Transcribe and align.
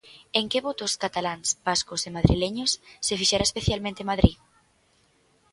En 0.39 0.45
que 0.51 0.63
votos 0.67 0.97
cataláns, 1.03 1.49
vascos 1.67 2.01
e 2.07 2.13
madrileños 2.17 2.71
se 3.05 3.17
fixará 3.19 3.43
especialmente 3.47 4.07
Madrid? 4.11 4.37